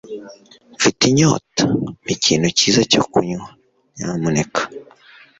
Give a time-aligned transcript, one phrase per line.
[0.75, 1.63] Mfite inyota.
[2.03, 3.47] Mpa ikintu cyiza cyo kunywa,
[3.95, 4.61] nyamuneka